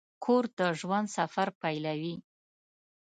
[0.23, 2.15] کور د ژوند سفر پیلوي.